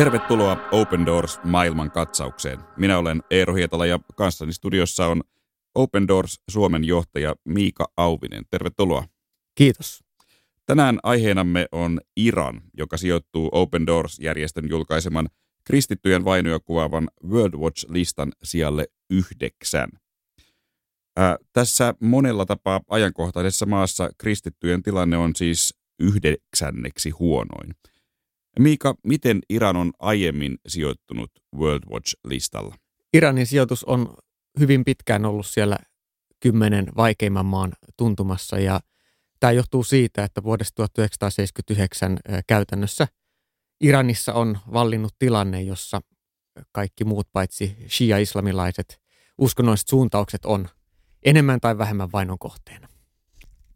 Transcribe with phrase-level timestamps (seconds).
[0.00, 2.58] Tervetuloa Open Doors maailman katsaukseen.
[2.76, 5.22] Minä olen Eero Hietala ja kanssani studiossa on
[5.74, 8.44] Open Doors Suomen johtaja Miika Auvinen.
[8.50, 9.04] Tervetuloa.
[9.54, 10.04] Kiitos.
[10.66, 15.28] Tänään aiheenamme on Iran, joka sijoittuu Open Doors-järjestön julkaiseman
[15.64, 19.88] kristittyjen vainoja kuvaavan World Watch-listan sijalle yhdeksän.
[21.16, 27.74] Ää, tässä monella tapaa ajankohtaisessa maassa kristittyjen tilanne on siis yhdeksänneksi huonoin.
[28.58, 32.74] Miika, miten Iran on aiemmin sijoittunut World Watch-listalla?
[33.14, 34.14] Iranin sijoitus on
[34.58, 35.78] hyvin pitkään ollut siellä
[36.40, 38.80] kymmenen vaikeimman maan tuntumassa ja
[39.40, 43.08] tämä johtuu siitä, että vuodesta 1979 käytännössä
[43.80, 46.00] Iranissa on vallinnut tilanne, jossa
[46.72, 49.00] kaikki muut paitsi shia-islamilaiset
[49.38, 50.68] uskonnolliset suuntaukset on
[51.24, 52.88] enemmän tai vähemmän vainon kohteena.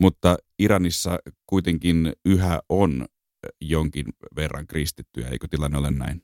[0.01, 3.07] Mutta Iranissa kuitenkin yhä on
[3.61, 4.07] jonkin
[4.37, 6.23] verran kristittyjä, eikö tilanne ole näin?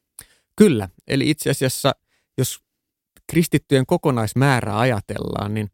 [0.56, 1.92] Kyllä, eli itse asiassa
[2.38, 2.60] jos
[3.30, 5.70] kristittyjen kokonaismäärää ajatellaan, niin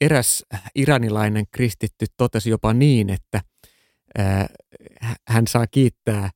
[0.00, 3.40] eräs iranilainen kristitty totesi jopa niin, että
[5.28, 6.30] hän saa kiittää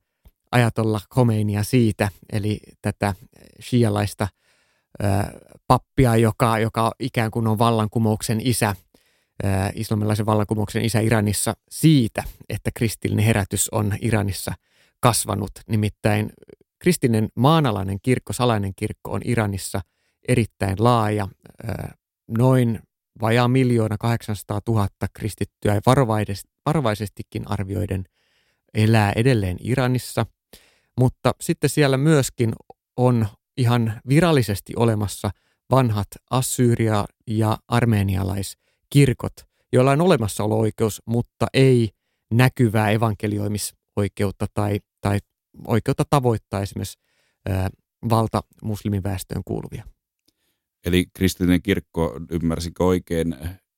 [0.51, 3.13] ajatolla Khomeinia siitä, eli tätä
[3.61, 4.27] shialaista
[5.67, 8.75] pappia, joka, joka ikään kuin on vallankumouksen isä,
[9.75, 14.53] islamilaisen vallankumouksen isä Iranissa siitä, että kristillinen herätys on Iranissa
[14.99, 15.51] kasvanut.
[15.69, 16.29] Nimittäin
[16.79, 19.81] kristillinen maanalainen kirkko, salainen kirkko on Iranissa
[20.27, 21.27] erittäin laaja,
[22.37, 22.79] noin
[23.21, 25.81] vajaa miljoona 800 000 kristittyä
[26.65, 28.03] varovaisestikin arvioiden
[28.73, 30.25] elää edelleen Iranissa.
[30.99, 32.53] Mutta sitten siellä myöskin
[32.97, 33.27] on
[33.57, 35.31] ihan virallisesti olemassa
[35.71, 37.57] vanhat assyria- ja
[38.85, 39.33] armeenialaiskirkot,
[39.73, 41.89] joilla on olemassaolo-oikeus, mutta ei
[42.33, 45.19] näkyvää evankelioimisoikeutta tai, tai
[45.67, 46.99] oikeutta tavoittaa esimerkiksi
[47.49, 47.69] ää,
[48.09, 49.83] valta muslimiväestöön kuuluvia.
[50.85, 53.35] Eli kristillinen kirkko, ymmärsikö oikein,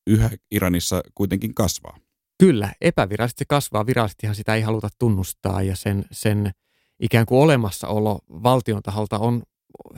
[0.08, 1.98] yhä Iranissa kuitenkin kasvaa?
[2.40, 3.86] Kyllä, epävirallisesti kasvaa.
[3.86, 6.52] Virallisestihan sitä ei haluta tunnustaa ja sen, sen
[7.00, 9.44] ikään kuin olemassaolo valtion taholta on,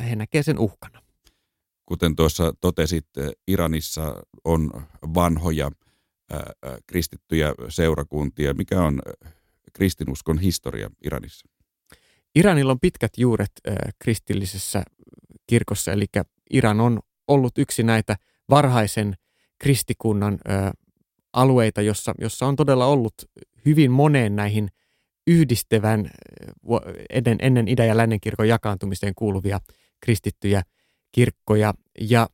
[0.09, 1.01] he näkee sen uhkana.
[1.89, 3.07] Kuten tuossa totesit,
[3.47, 4.71] Iranissa on
[5.13, 5.71] vanhoja
[6.87, 8.53] kristittyjä seurakuntia.
[8.53, 9.01] Mikä on
[9.73, 11.47] kristinuskon historia Iranissa?
[12.35, 13.51] Iranilla on pitkät juuret
[13.99, 14.83] kristillisessä
[15.47, 16.05] kirkossa, eli
[16.49, 18.15] Iran on ollut yksi näitä
[18.49, 19.15] varhaisen
[19.59, 20.39] kristikunnan
[21.33, 23.13] alueita, jossa, jossa on todella ollut
[23.65, 24.67] hyvin moneen näihin
[25.27, 26.09] yhdistävän
[27.09, 29.59] ennen, ennen idän ja lännen kirkon jakaantumiseen kuuluvia
[30.01, 30.61] kristittyjä
[31.11, 31.73] kirkkoja.
[32.01, 32.29] Ja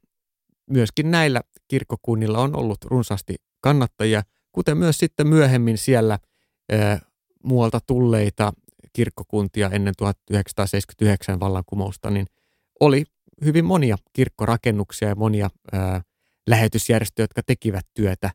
[0.69, 6.19] myöskin näillä kirkkokunnilla on ollut runsaasti kannattajia, kuten myös sitten myöhemmin siellä
[7.43, 8.53] muualta tulleita
[8.93, 12.27] kirkkokuntia ennen 1979 vallankumousta, niin
[12.79, 13.03] oli
[13.45, 15.49] hyvin monia kirkkorakennuksia ja monia
[16.47, 18.31] lähetysjärjestöjä, jotka tekivät työtä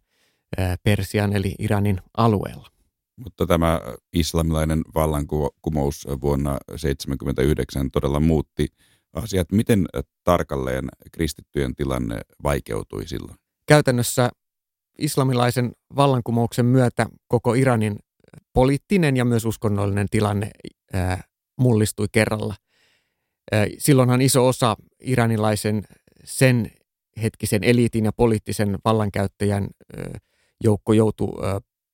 [0.83, 2.69] Persian eli Iranin alueella.
[3.17, 3.81] Mutta tämä
[4.12, 8.67] islamilainen vallankumous vuonna 1979 todella muutti
[9.12, 9.53] asiat.
[9.53, 9.87] Miten
[10.25, 13.38] tarkalleen kristittyjen tilanne vaikeutui silloin?
[13.66, 14.31] Käytännössä
[14.98, 17.98] islamilaisen vallankumouksen myötä koko Iranin
[18.53, 20.50] poliittinen ja myös uskonnollinen tilanne
[20.93, 21.22] ää,
[21.59, 22.54] mullistui kerralla.
[23.78, 25.84] Silloinhan iso osa iranilaisen
[26.25, 26.71] sen
[27.22, 29.69] hetkisen eliitin ja poliittisen vallankäyttäjän
[30.65, 31.32] joukko joutui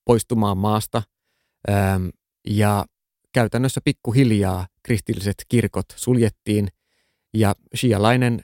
[0.05, 1.03] poistumaan maasta–
[2.47, 2.85] ja
[3.33, 6.69] käytännössä pikkuhiljaa kristilliset kirkot suljettiin
[7.39, 8.43] ja shialainen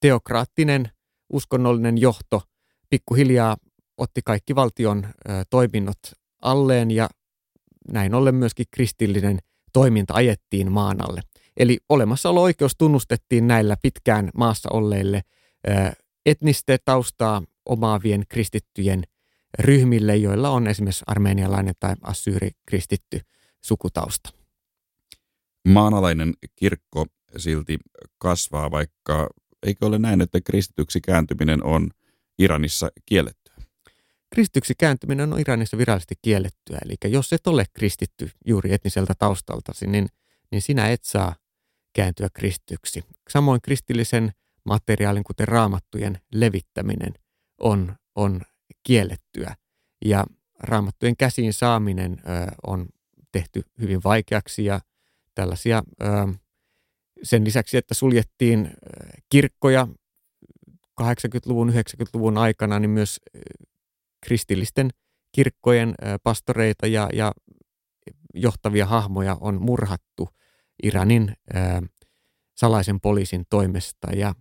[0.00, 0.90] teokraattinen
[1.32, 2.42] uskonnollinen johto
[2.90, 3.56] pikkuhiljaa
[3.96, 5.06] otti kaikki valtion
[5.50, 5.98] toiminnot
[6.42, 7.08] alleen ja
[7.92, 9.38] näin ollen myöskin kristillinen
[9.72, 11.20] toiminta ajettiin maan alle.
[11.56, 15.22] Eli olemassaolo-oikeus tunnustettiin näillä pitkään maassa olleille
[16.26, 19.02] etnistä taustaa omaavien kristittyjen
[19.58, 23.20] ryhmille, joilla on esimerkiksi armeenialainen tai assyri kristitty
[23.64, 24.39] sukutausta.
[25.68, 27.78] Maanalainen kirkko silti
[28.18, 29.28] kasvaa, vaikka
[29.62, 31.90] eikö ole näin, että kristityksi kääntyminen on
[32.38, 33.54] Iranissa kiellettyä?
[34.34, 36.78] Kristityksi kääntyminen on Iranissa virallisesti kiellettyä.
[36.84, 40.08] Eli jos et ole kristitty juuri etniseltä taustaltasi, niin,
[40.50, 41.36] niin sinä et saa
[41.92, 43.04] kääntyä kristityksi.
[43.30, 44.32] Samoin kristillisen
[44.64, 47.14] materiaalin, kuten raamattujen levittäminen,
[47.60, 48.40] on, on
[48.82, 49.56] kiellettyä.
[50.04, 50.24] Ja
[50.58, 52.88] raamattujen käsiin saaminen ö, on
[53.32, 54.80] tehty hyvin vaikeaksi ja
[55.40, 55.82] tällaisia
[57.22, 58.70] sen lisäksi, että suljettiin
[59.30, 59.88] kirkkoja
[61.02, 63.20] 80-luvun, 90-luvun aikana, niin myös
[64.26, 64.90] kristillisten
[65.32, 67.32] kirkkojen pastoreita ja, ja
[68.34, 70.28] johtavia hahmoja on murhattu
[70.82, 71.36] Iranin
[72.56, 74.08] salaisen poliisin toimesta.
[74.16, 74.34] Ja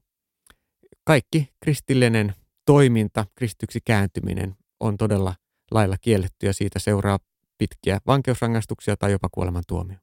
[1.04, 2.34] kaikki kristillinen
[2.66, 5.36] toiminta, kristyksi kääntyminen on todella
[5.72, 7.20] lailla kielletty ja siitä seuraa
[7.58, 9.98] pitkiä vankeusrangaistuksia tai jopa kuolemantuomio.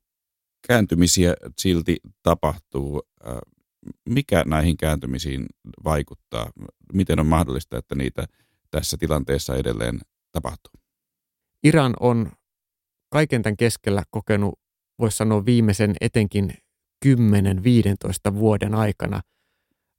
[0.68, 3.02] Kääntymisiä silti tapahtuu.
[4.08, 5.46] Mikä näihin kääntymisiin
[5.84, 6.50] vaikuttaa?
[6.92, 8.26] Miten on mahdollista, että niitä
[8.70, 10.00] tässä tilanteessa edelleen
[10.32, 10.72] tapahtuu?
[11.64, 12.32] Iran on
[13.12, 14.54] kaiken tämän keskellä kokenut,
[14.98, 16.54] voisi sanoa viimeisen etenkin
[17.06, 17.08] 10-15
[18.34, 19.20] vuoden aikana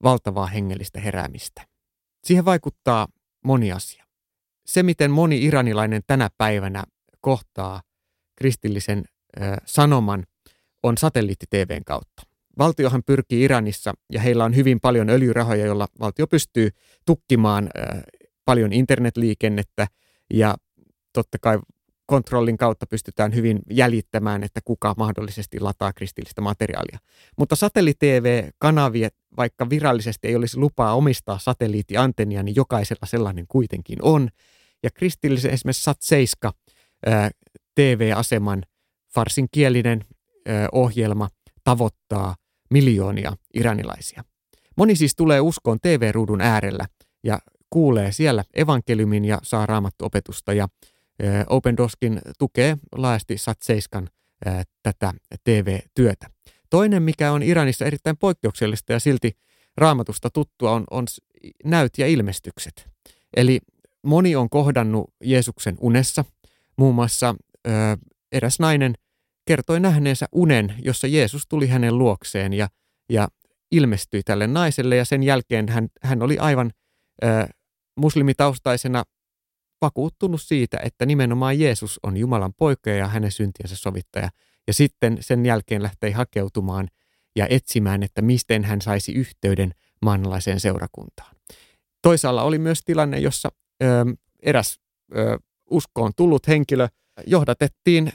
[0.03, 1.67] valtavaa hengellistä heräämistä.
[2.23, 3.07] Siihen vaikuttaa
[3.45, 4.05] moni asia.
[4.65, 6.83] Se, miten moni iranilainen tänä päivänä
[7.21, 7.81] kohtaa
[8.35, 9.05] kristillisen
[9.65, 10.23] sanoman,
[10.87, 12.23] on satelliitti-TVn kautta.
[12.57, 16.69] Valtiohan pyrkii Iranissa ja heillä on hyvin paljon öljyrahoja, joilla valtio pystyy
[17.05, 17.69] tukkimaan
[18.45, 19.87] paljon internetliikennettä
[20.33, 20.55] ja
[21.13, 21.59] totta kai
[22.05, 26.99] kontrollin kautta pystytään hyvin jäljittämään, että kuka mahdollisesti lataa kristillistä materiaalia.
[27.37, 34.29] Mutta satelliitti-TV-kanavia, vaikka virallisesti ei olisi lupaa omistaa satelliittiantennia, niin jokaisella sellainen kuitenkin on.
[34.83, 36.51] Ja kristillisen esimerkiksi Sat7
[37.75, 38.63] TV-aseman
[39.13, 40.01] farsinkielinen
[40.71, 41.29] ohjelma
[41.63, 42.35] tavoittaa
[42.69, 44.23] miljoonia iranilaisia.
[44.77, 46.85] Moni siis tulee uskoon TV-ruudun äärellä
[47.23, 47.39] ja
[47.69, 50.67] kuulee siellä evankeliumin ja saa raamattuopetusta ja
[51.49, 54.07] Open Doskin tukee laajasti Sat 7
[54.83, 55.13] tätä
[55.43, 56.29] TV-työtä.
[56.69, 59.37] Toinen, mikä on Iranissa erittäin poikkeuksellista ja silti
[59.77, 61.05] raamatusta tuttua, on, on
[61.63, 62.89] näyt ja ilmestykset.
[63.35, 63.59] Eli
[64.03, 66.25] moni on kohdannut Jeesuksen unessa.
[66.77, 67.35] Muun muassa
[67.67, 67.71] ö,
[68.31, 68.93] eräs nainen
[69.47, 72.67] kertoi nähneensä unen, jossa Jeesus tuli hänen luokseen ja,
[73.09, 73.27] ja
[73.71, 76.71] ilmestyi tälle naiselle ja sen jälkeen hän, hän oli aivan
[77.23, 77.27] ö,
[77.99, 79.03] muslimitaustaisena
[79.81, 84.29] vakuuttunut siitä, että nimenomaan Jeesus on Jumalan poika ja hänen syntiensä sovittaja.
[84.67, 86.87] Ja sitten sen jälkeen lähtee hakeutumaan
[87.35, 89.71] ja etsimään, että miten hän saisi yhteyden
[90.01, 91.35] maanalaiseen seurakuntaan.
[92.01, 93.49] Toisaalla oli myös tilanne, jossa
[93.83, 93.85] ö,
[94.41, 94.79] eräs
[95.17, 95.39] ö,
[95.69, 96.87] uskoon tullut henkilö
[97.27, 98.11] johdatettiin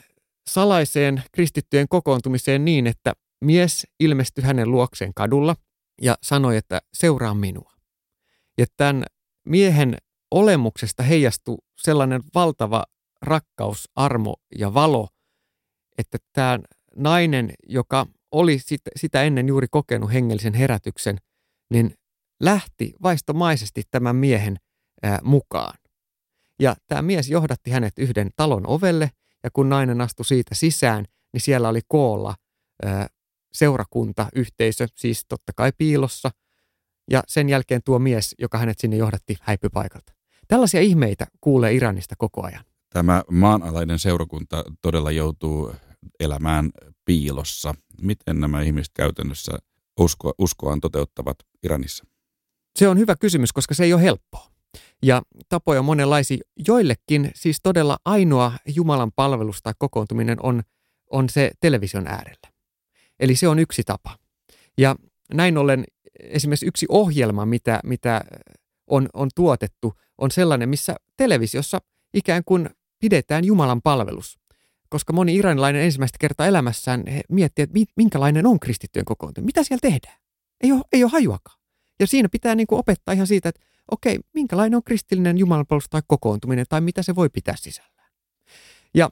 [0.50, 3.12] salaiseen kristittyjen kokoontumiseen niin, että
[3.44, 5.56] mies ilmestyi hänen luokseen kadulla
[6.02, 7.72] ja sanoi, että seuraa minua.
[8.58, 9.04] Ja tämän
[9.48, 9.96] miehen
[10.30, 12.84] olemuksesta heijastui sellainen valtava
[13.22, 15.08] rakkaus, armo ja valo,
[15.98, 16.58] että tämä
[16.96, 18.58] nainen, joka oli
[18.96, 21.18] sitä ennen juuri kokenut hengellisen herätyksen,
[21.70, 21.94] niin
[22.40, 24.56] lähti vaistomaisesti tämän miehen
[25.22, 25.78] mukaan.
[26.60, 29.10] Ja tämä mies johdatti hänet yhden talon ovelle,
[29.44, 32.34] ja kun nainen astui siitä sisään, niin siellä oli koolla
[33.52, 36.30] seurakunta, yhteisö, siis totta kai piilossa.
[37.10, 40.12] Ja sen jälkeen tuo mies, joka hänet sinne johdatti, häipyi paikalta.
[40.48, 42.64] Tällaisia ihmeitä kuulee Iranista koko ajan.
[42.90, 45.74] Tämä maanalainen seurakunta todella joutuu
[46.20, 46.70] elämään
[47.04, 47.74] piilossa.
[48.02, 49.52] Miten nämä ihmiset käytännössä
[50.00, 52.04] usko, uskoaan toteuttavat Iranissa?
[52.78, 54.51] Se on hyvä kysymys, koska se ei ole helppoa.
[55.02, 56.38] Ja tapoja monenlaisia.
[56.68, 60.62] Joillekin siis todella ainoa Jumalan palvelus tai kokoontuminen on,
[61.10, 62.52] on se television äärellä.
[63.20, 64.18] Eli se on yksi tapa.
[64.78, 64.96] Ja
[65.34, 65.84] näin ollen
[66.20, 68.20] esimerkiksi yksi ohjelma, mitä, mitä
[68.86, 71.78] on, on tuotettu, on sellainen, missä televisiossa
[72.14, 74.38] ikään kuin pidetään Jumalan palvelus.
[74.88, 79.46] Koska moni iranilainen ensimmäistä kertaa elämässään miettii, että minkälainen on kristittyjen kokoontuminen.
[79.46, 80.18] Mitä siellä tehdään?
[80.60, 81.58] Ei ole, ei ole hajuakaan.
[82.00, 83.60] Ja siinä pitää niin kuin opettaa ihan siitä, että
[83.92, 88.12] okei, minkälainen on kristillinen jumalanpalvelus tai kokoontuminen tai mitä se voi pitää sisällään.
[88.94, 89.10] Ja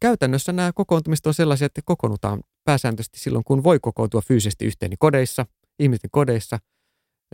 [0.00, 4.98] käytännössä nämä kokoontumiset on sellaisia, että kokoonnutaan pääsääntöisesti silloin, kun voi kokoontua fyysisesti yhteen niin
[4.98, 5.46] kodeissa,
[5.78, 6.58] ihmisten kodeissa–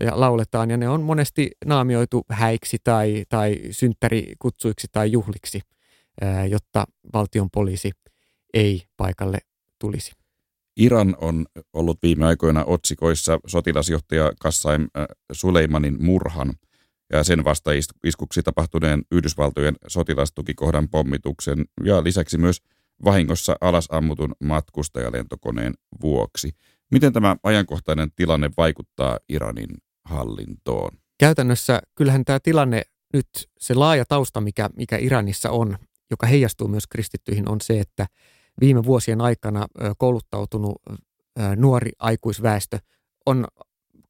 [0.00, 5.60] ja lauletaan, ja ne on monesti naamioitu häiksi tai, tai synttärikutsuiksi tai juhliksi,
[6.48, 7.90] jotta valtion poliisi
[8.54, 9.38] ei paikalle
[9.78, 10.12] tulisi.
[10.76, 14.88] Iran on ollut viime aikoina otsikoissa sotilasjohtaja Kassaim
[15.32, 16.52] Suleimanin murhan
[17.12, 22.62] ja sen vasta-iskuksi tapahtuneen Yhdysvaltojen sotilastukikohdan pommituksen ja lisäksi myös
[23.04, 26.50] vahingossa alas ammutun matkustajalentokoneen vuoksi.
[26.90, 29.70] Miten tämä ajankohtainen tilanne vaikuttaa Iranin
[30.04, 30.98] hallintoon?
[31.18, 33.26] Käytännössä kyllähän tämä tilanne nyt,
[33.58, 35.78] se laaja tausta, mikä, mikä Iranissa on,
[36.10, 38.06] joka heijastuu myös kristittyihin, on se, että
[38.60, 39.66] viime vuosien aikana
[39.98, 40.82] kouluttautunut
[41.56, 42.78] nuori aikuisväestö
[43.26, 43.46] on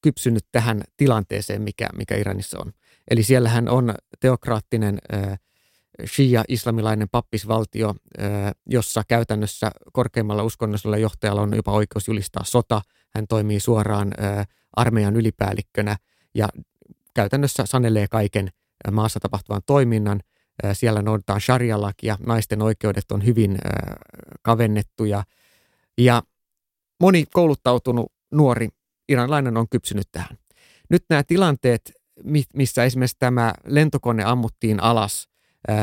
[0.02, 2.72] kypsynyt tähän tilanteeseen, mikä, mikä Iranissa on.
[3.10, 4.98] Eli siellähän on teokraattinen
[6.06, 7.94] shia-islamilainen pappisvaltio,
[8.66, 12.82] jossa käytännössä korkeimmalla uskonnollisella johtajalla on jopa oikeus julistaa sota.
[13.14, 14.12] Hän toimii suoraan
[14.72, 15.96] armeijan ylipäällikkönä
[16.34, 16.48] ja
[17.14, 18.48] käytännössä sanelee kaiken
[18.92, 20.20] maassa tapahtuvan toiminnan.
[20.72, 23.58] Siellä noudataan sharia-lakia, naisten oikeudet on hyvin
[24.42, 25.24] kavennettuja
[25.98, 26.22] ja
[27.00, 28.68] moni kouluttautunut nuori
[29.08, 30.38] iranilainen on kypsynyt tähän.
[30.90, 31.92] Nyt nämä tilanteet,
[32.54, 35.28] missä esimerkiksi tämä lentokone ammuttiin alas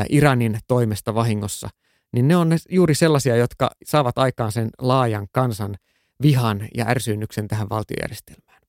[0.08, 1.68] Iranin toimesta vahingossa,
[2.12, 5.76] niin ne on juuri sellaisia, jotka saavat aikaan sen laajan kansan
[6.22, 8.62] vihan ja ärsynnyksen tähän valtiojärjestelmään.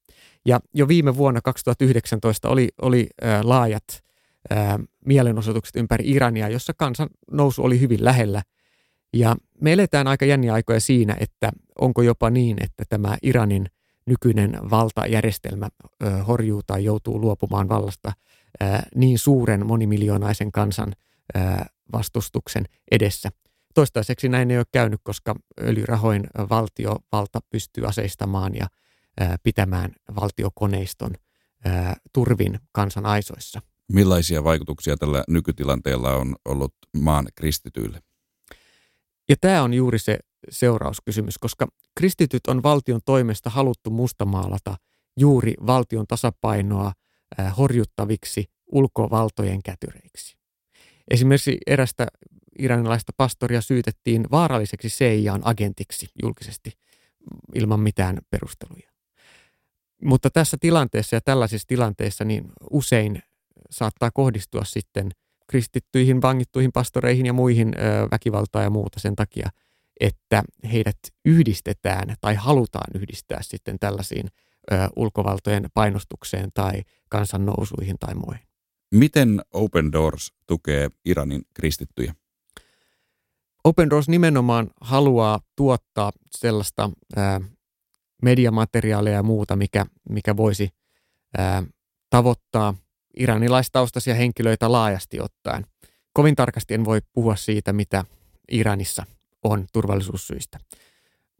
[0.45, 3.09] Ja jo viime vuonna 2019 oli, oli
[3.43, 4.03] laajat
[5.05, 8.41] mielenosoitukset ympäri Irania, jossa kansan nousu oli hyvin lähellä.
[9.13, 13.65] Ja me eletään aika jänniä aikoja siinä, että onko jopa niin, että tämä Iranin
[14.05, 15.69] nykyinen valtajärjestelmä
[16.27, 18.13] horjuu tai joutuu luopumaan vallasta
[18.95, 20.93] niin suuren monimiljonaisen kansan
[21.93, 23.29] vastustuksen edessä.
[23.73, 28.67] Toistaiseksi näin ei ole käynyt, koska öljyrahoin valtiovalta pystyy aseistamaan ja
[29.43, 31.11] pitämään valtiokoneiston
[32.13, 33.61] turvin kansan aisoissa.
[33.91, 37.99] Millaisia vaikutuksia tällä nykytilanteella on ollut maan kristityille?
[39.29, 44.75] Ja tämä on juuri se seurauskysymys, koska kristityt on valtion toimesta haluttu mustamaalata
[45.19, 46.91] juuri valtion tasapainoa
[47.57, 50.35] horjuttaviksi ulkovaltojen kätyreiksi.
[51.11, 52.07] Esimerkiksi erästä
[52.59, 56.71] iranilaista pastoria syytettiin vaaralliseksi CIAn agentiksi julkisesti
[57.55, 58.89] ilman mitään perusteluja.
[60.03, 63.23] Mutta tässä tilanteessa ja tällaisissa tilanteissa niin usein
[63.73, 65.11] saattaa kohdistua sitten
[65.47, 69.49] kristittyihin, vangittuihin pastoreihin ja muihin ö, väkivaltaa ja muuta sen takia,
[69.99, 74.27] että heidät yhdistetään tai halutaan yhdistää sitten tällaisiin
[74.71, 78.47] ö, ulkovaltojen painostukseen tai kansannousuihin tai muihin.
[78.91, 82.15] Miten Open Doors tukee Iranin kristittyjä?
[83.63, 87.41] Open Doors nimenomaan haluaa tuottaa sellaista ää,
[88.21, 90.69] mediamateriaalia ja muuta, mikä, mikä voisi
[91.37, 91.63] ää,
[92.09, 92.73] tavoittaa
[93.17, 95.65] iranilaistaustaisia henkilöitä laajasti ottaen.
[96.13, 98.05] Kovin tarkasti en voi puhua siitä, mitä
[98.51, 99.05] Iranissa
[99.43, 100.59] on turvallisuussyistä.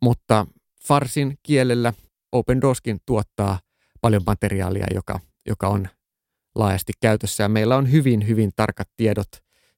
[0.02, 0.48] Mutta
[0.88, 1.94] farsin kielellä
[2.32, 3.60] Open Doorskin tuottaa
[4.02, 5.88] paljon materiaalia, joka, joka on
[6.56, 7.44] laajasti käytössä.
[7.44, 9.28] Ja meillä on hyvin, hyvin tarkat tiedot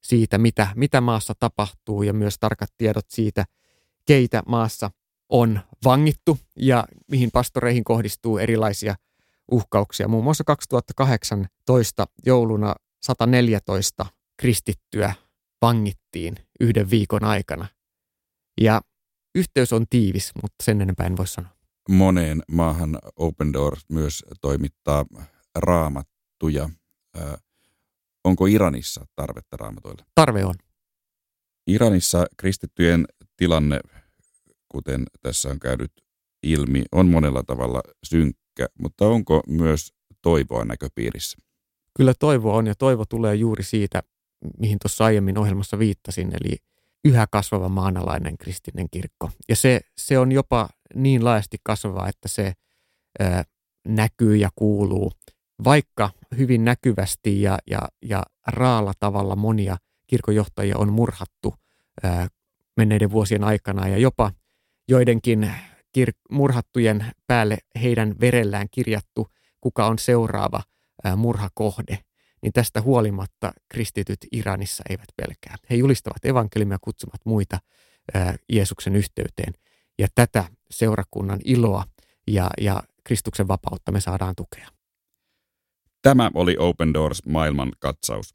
[0.02, 3.44] siitä, mitä, mitä maassa tapahtuu ja myös tarkat tiedot siitä,
[4.06, 4.90] keitä maassa
[5.28, 8.94] on vangittu ja mihin pastoreihin kohdistuu erilaisia
[9.50, 10.08] uhkauksia.
[10.08, 14.06] Muun muassa 2018 jouluna 114
[14.40, 15.14] kristittyä
[15.62, 17.66] vangittiin yhden viikon aikana.
[18.60, 18.80] Ja
[19.34, 21.50] yhteys on tiivis, mutta sen enempää en voi sanoa.
[21.88, 25.04] Moneen maahan Open Doors myös toimittaa
[25.54, 26.70] raamattuja.
[28.24, 30.04] onko Iranissa tarvetta raamatuille?
[30.14, 30.54] Tarve on.
[31.66, 33.80] Iranissa kristittyjen tilanne,
[34.68, 35.92] kuten tässä on käynyt
[36.52, 41.38] ilmi, on monella tavalla synkkä, mutta onko myös toivoa näköpiirissä?
[41.96, 44.02] Kyllä toivoa on ja toivo tulee juuri siitä,
[44.58, 46.56] mihin tuossa aiemmin ohjelmassa viittasin, eli
[47.04, 49.30] yhä kasvava maanalainen kristillinen kirkko.
[49.48, 52.52] Ja se, se on jopa niin laajasti kasvava, että se
[53.20, 53.24] ö,
[53.88, 55.12] näkyy ja kuuluu,
[55.64, 59.76] vaikka hyvin näkyvästi ja, ja, ja raalla tavalla monia
[60.06, 61.54] kirkojohtajia on murhattu
[62.04, 62.08] ö,
[62.76, 64.32] menneiden vuosien aikana ja jopa
[64.88, 65.50] joidenkin
[65.98, 69.28] kir- murhattujen päälle heidän verellään kirjattu,
[69.60, 70.62] kuka on seuraava
[71.16, 71.98] murhakohde
[72.42, 75.56] niin tästä huolimatta kristityt Iranissa eivät pelkää.
[75.70, 77.58] He julistavat evankeliumia kutsuvat muita
[78.52, 79.52] Jeesuksen yhteyteen.
[79.98, 81.84] Ja tätä seurakunnan iloa
[82.26, 84.68] ja, ja Kristuksen vapautta me saadaan tukea.
[86.02, 88.34] Tämä oli Open Doors maailman katsaus.